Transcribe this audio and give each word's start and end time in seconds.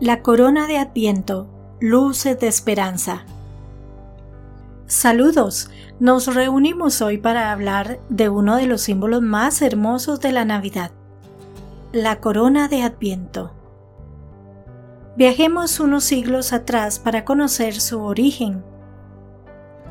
La 0.00 0.22
corona 0.22 0.66
de 0.66 0.78
Adviento, 0.78 1.46
luces 1.78 2.40
de 2.40 2.48
esperanza. 2.48 3.26
Saludos, 4.86 5.68
nos 5.98 6.34
reunimos 6.34 7.02
hoy 7.02 7.18
para 7.18 7.52
hablar 7.52 8.00
de 8.08 8.30
uno 8.30 8.56
de 8.56 8.64
los 8.64 8.80
símbolos 8.80 9.20
más 9.20 9.60
hermosos 9.60 10.18
de 10.20 10.32
la 10.32 10.46
Navidad, 10.46 10.90
la 11.92 12.18
corona 12.18 12.66
de 12.68 12.82
Adviento. 12.82 13.52
Viajemos 15.18 15.80
unos 15.80 16.04
siglos 16.04 16.54
atrás 16.54 16.98
para 16.98 17.26
conocer 17.26 17.78
su 17.78 18.00
origen. 18.00 18.64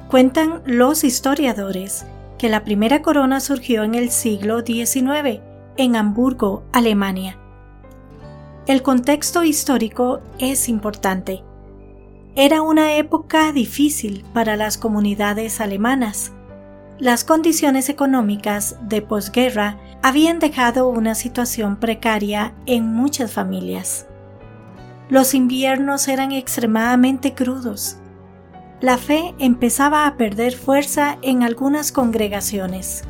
Cuentan 0.10 0.64
los 0.66 1.04
historiadores 1.04 2.08
que 2.40 2.50
la 2.50 2.64
primera 2.64 3.04
corona 3.04 3.40
surgió 3.40 3.84
en 3.84 3.94
el 3.94 4.10
siglo 4.10 4.62
XIX, 4.66 5.40
en 5.78 5.96
Hamburgo, 5.96 6.64
Alemania 6.74 7.38
el 8.70 8.84
contexto 8.84 9.44
histórico 9.44 10.20
es 10.38 10.70
importante. 10.70 11.42
Era 12.36 12.62
una 12.62 12.94
época 12.98 13.52
difícil 13.52 14.24
para 14.32 14.58
las 14.58 14.78
comunidades 14.78 15.60
alemanas. 15.60 16.34
Las 17.00 17.24
condiciones 17.24 17.90
económicas 17.90 18.78
de 18.84 19.02
posguerra 19.02 19.80
habían 20.04 20.38
dejado 20.38 20.88
una 20.88 21.16
situación 21.16 21.78
precaria 21.78 22.54
en 22.68 22.86
muchas 22.94 23.32
familias. 23.32 24.06
Los 25.10 25.34
inviernos 25.34 26.08
eran 26.08 26.32
extremadamente 26.32 27.34
crudos. 27.34 27.98
La 28.82 29.00
fe 29.00 29.34
empezaba 29.40 30.06
a 30.06 30.16
perder 30.16 30.54
fuerza 30.54 31.18
en 31.24 31.42
algunas 31.42 31.92
congregaciones. 31.92 33.02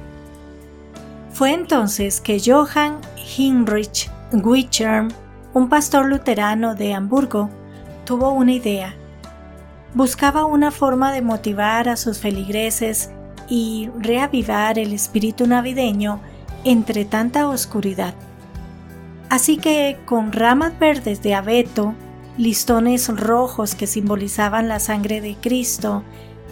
Fue 1.33 1.51
entonces 1.51 2.21
que 2.21 2.39
Johann 2.39 3.01
Heinrich 3.37 4.09
Wichern 4.31 5.13
un 5.59 5.67
pastor 5.67 6.05
luterano 6.05 6.73
de 6.73 6.93
Hamburgo 6.93 7.49
tuvo 8.05 8.31
una 8.31 8.53
idea. 8.53 8.95
Buscaba 9.93 10.45
una 10.45 10.71
forma 10.71 11.11
de 11.11 11.21
motivar 11.21 11.89
a 11.89 11.97
sus 11.97 12.17
feligreses 12.17 13.09
y 13.49 13.89
reavivar 13.99 14.79
el 14.79 14.93
espíritu 14.93 15.47
navideño 15.47 16.21
entre 16.63 17.03
tanta 17.03 17.49
oscuridad. 17.49 18.13
Así 19.29 19.57
que 19.57 19.99
con 20.05 20.31
ramas 20.31 20.79
verdes 20.79 21.21
de 21.23 21.35
abeto, 21.35 21.93
listones 22.37 23.09
rojos 23.09 23.75
que 23.75 23.85
simbolizaban 23.85 24.69
la 24.69 24.79
sangre 24.79 25.19
de 25.19 25.35
Cristo 25.35 26.03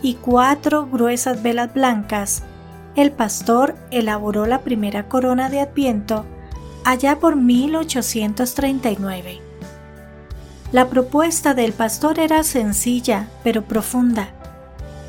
y 0.02 0.16
cuatro 0.16 0.86
gruesas 0.86 1.42
velas 1.42 1.73
blancas, 1.73 2.44
el 2.97 3.14
pastor 3.14 3.77
elaboró 3.89 4.45
la 4.47 4.64
primera 4.64 5.08
corona 5.08 5.49
de 5.49 5.61
Adviento 5.61 6.25
allá 6.88 7.19
por 7.19 7.35
1839. 7.35 9.41
La 10.71 10.88
propuesta 10.88 11.53
del 11.53 11.73
pastor 11.73 12.17
era 12.17 12.43
sencilla 12.43 13.27
pero 13.43 13.66
profunda. 13.66 14.30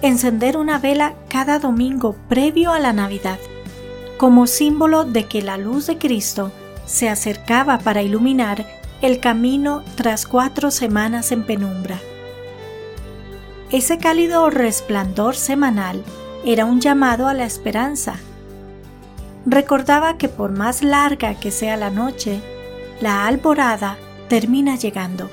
Encender 0.03 0.57
una 0.57 0.81
vela 0.81 1.15
cada 1.29 1.61
domingo 1.61 2.17
previo 2.29 2.73
a 2.73 2.81
la 2.81 2.93
Navidad, 2.93 3.39
como 4.17 4.49
símbolo 4.49 5.05
de 5.05 5.27
que 5.27 5.41
la 5.41 5.57
luz 5.57 5.87
de 5.87 5.99
Cristo 5.99 6.51
se 6.85 7.09
acercaba 7.09 7.79
para 7.79 8.03
iluminar 8.03 8.67
el 9.01 9.21
camino 9.21 9.85
tras 9.95 10.27
cuatro 10.27 10.73
semanas 10.73 11.31
en 11.31 11.47
penumbra. 11.47 12.01
Ese 13.71 13.99
cálido 13.99 14.51
resplandor 14.51 15.37
semanal 15.37 16.03
era 16.45 16.65
un 16.65 16.81
llamado 16.81 17.29
a 17.29 17.35
la 17.35 17.45
esperanza, 17.45 18.17
recordaba 19.51 20.19
que 20.19 20.29
por 20.29 20.53
más 20.53 20.83
larga 20.83 21.35
que 21.35 21.51
sea 21.51 21.77
la 21.77 21.91
noche, 21.91 22.41
la 23.01 23.27
alborada 23.27 23.97
termina 24.29 24.77
llegando. 24.77 25.31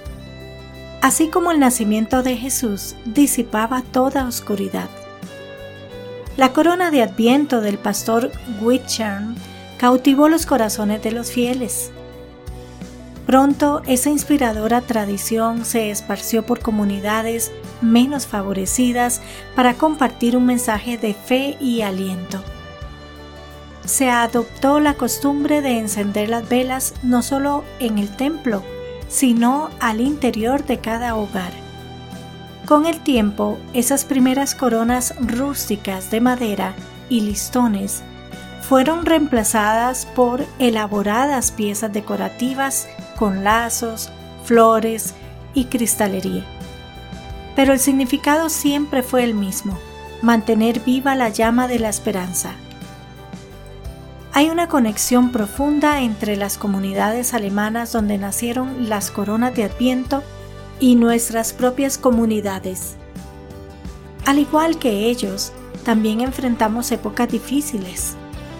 Así 1.01 1.27
como 1.27 1.51
el 1.51 1.59
nacimiento 1.59 2.23
de 2.23 2.37
Jesús 2.37 2.95
disipaba 3.05 3.81
toda 3.81 4.25
oscuridad. 4.25 4.89
La 6.37 6.53
corona 6.53 6.91
de 6.91 7.01
adviento 7.03 7.61
del 7.61 7.77
pastor 7.77 8.31
Whitchern 8.61 9.35
cautivó 9.77 10.29
los 10.29 10.45
corazones 10.45 11.03
de 11.03 11.11
los 11.11 11.31
fieles. 11.31 11.91
Pronto 13.25 13.81
esa 13.85 14.09
inspiradora 14.09 14.81
tradición 14.81 15.65
se 15.65 15.89
esparció 15.89 16.45
por 16.45 16.59
comunidades 16.59 17.51
menos 17.81 18.27
favorecidas 18.27 19.21
para 19.55 19.73
compartir 19.73 20.37
un 20.37 20.45
mensaje 20.45 20.97
de 20.97 21.13
fe 21.13 21.57
y 21.59 21.81
aliento 21.81 22.43
se 23.85 24.09
adoptó 24.09 24.79
la 24.79 24.95
costumbre 24.95 25.61
de 25.61 25.77
encender 25.77 26.29
las 26.29 26.47
velas 26.49 26.93
no 27.03 27.21
solo 27.21 27.63
en 27.79 27.99
el 27.99 28.09
templo, 28.15 28.63
sino 29.07 29.69
al 29.79 30.01
interior 30.01 30.65
de 30.65 30.79
cada 30.79 31.15
hogar. 31.15 31.51
Con 32.65 32.87
el 32.87 32.99
tiempo, 33.01 33.59
esas 33.73 34.05
primeras 34.05 34.55
coronas 34.55 35.13
rústicas 35.19 36.09
de 36.09 36.19
madera 36.19 36.73
y 37.09 37.21
listones 37.21 38.01
fueron 38.61 39.05
reemplazadas 39.05 40.07
por 40.07 40.43
elaboradas 40.57 41.51
piezas 41.51 41.93
decorativas 41.93 42.87
con 43.15 43.43
lazos, 43.43 44.09
flores 44.43 45.13
y 45.53 45.65
cristalería. 45.65 46.43
Pero 47.55 47.73
el 47.73 47.79
significado 47.79 48.49
siempre 48.49 49.03
fue 49.03 49.23
el 49.23 49.35
mismo, 49.35 49.77
mantener 50.23 50.79
viva 50.79 51.13
la 51.13 51.29
llama 51.29 51.67
de 51.67 51.77
la 51.77 51.89
esperanza 51.89 52.55
hay 54.35 54.49
una 54.49 54.67
conexión 54.67 55.31
profunda 55.31 56.01
entre 56.01 56.35
las 56.35 56.57
comunidades 56.57 57.33
alemanas 57.33 57.93
donde 57.93 58.17
nacieron 58.17 58.89
las 58.89 59.09
coronas 59.09 59.55
de 59.55 59.63
Adviento 59.63 60.23
y 60.77 60.97
nuestras 60.97 61.53
propias 61.53 61.97
comunidades. 61.97 62.97
Al 64.25 64.39
igual 64.39 64.77
que 64.77 65.09
ellos, 65.09 65.53
también 65.85 66.19
enfrentamos 66.19 66.91
épocas 66.91 67.31
difíciles, 67.31 68.15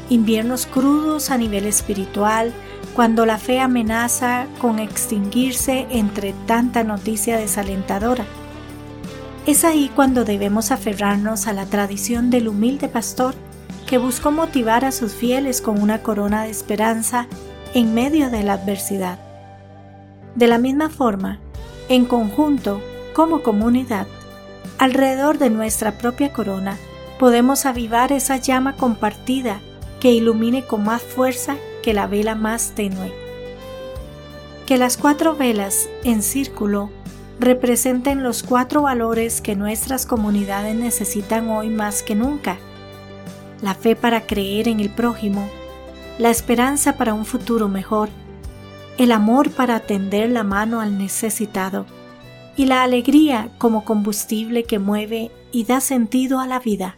inviernos 0.10 0.66
crudos 0.66 1.30
a 1.30 1.38
nivel 1.38 1.66
espiritual, 1.66 2.54
cuando 2.96 3.26
la 3.26 3.38
fe 3.38 3.60
amenaza 3.60 4.48
con 4.62 4.80
extinguirse 4.80 5.88
entre 5.90 6.32
tanta 6.46 6.86
noticia 6.86 7.36
desalentadora. 7.36 8.24
Es 9.46 9.66
ahí 9.66 9.92
cuando 9.94 10.24
debemos 10.24 10.72
aferrarnos 10.72 11.48
a 11.48 11.54
la 11.54 11.66
tradición 11.66 12.30
del 12.30 12.48
humilde 12.48 12.88
pastor 12.88 13.36
que 13.86 13.98
buscó 13.98 14.32
motivar 14.32 14.84
a 14.84 14.92
sus 14.92 15.14
fieles 15.14 15.62
con 15.62 15.82
una 15.82 16.02
corona 16.02 16.44
de 16.44 16.50
esperanza 16.50 17.28
en 17.74 17.94
medio 17.94 18.30
de 18.30 18.44
la 18.44 18.54
adversidad. 18.54 19.20
De 20.36 20.48
la 20.48 20.58
misma 20.58 20.90
forma, 20.90 21.40
en 21.88 22.06
conjunto, 22.06 22.82
como 23.14 23.44
comunidad, 23.44 24.08
alrededor 24.80 25.38
de 25.38 25.50
nuestra 25.50 25.98
propia 25.98 26.34
corona, 26.34 26.78
podemos 27.20 27.66
avivar 27.66 28.12
esa 28.12 28.38
llama 28.38 28.76
compartida 28.76 29.60
que 30.00 30.12
ilumine 30.12 30.66
con 30.66 30.84
más 30.84 31.02
fuerza 31.02 31.56
que 31.84 31.94
la 31.94 32.08
vela 32.08 32.36
más 32.36 32.72
tenue. 32.76 33.14
Que 34.66 34.78
las 34.78 34.98
cuatro 34.98 35.36
velas 35.36 35.88
en 36.04 36.24
círculo 36.24 36.90
representen 37.40 38.24
los 38.24 38.42
cuatro 38.42 38.82
valores 38.82 39.42
que 39.42 39.56
nuestras 39.56 40.06
comunidades 40.06 40.76
necesitan 40.76 41.50
hoy 41.50 41.70
más 41.70 42.02
que 42.02 42.16
nunca 42.16 42.58
la 43.66 43.74
fe 43.74 43.96
para 43.96 44.28
creer 44.28 44.68
en 44.68 44.80
el 44.80 44.90
prójimo, 44.90 45.50
la 46.20 46.30
esperanza 46.30 46.98
para 46.98 47.16
un 47.16 47.26
futuro 47.26 47.68
mejor, 47.68 48.10
el 48.98 49.12
amor 49.12 49.50
para 49.50 49.80
tender 49.82 50.30
la 50.30 50.44
mano 50.44 50.82
al 50.82 50.98
necesitado 50.98 51.88
y 52.56 52.68
la 52.68 52.84
alegría 52.84 53.50
como 53.58 53.84
combustible 53.84 54.64
que 54.64 54.78
mueve 54.80 55.32
y 55.52 55.66
da 55.66 55.82
sentido 55.82 56.40
a 56.40 56.48
la 56.48 56.60
vida. 56.60 56.98